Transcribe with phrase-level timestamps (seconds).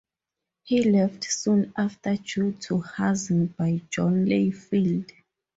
[0.63, 5.11] He left soon after due to hazing by John Layfield.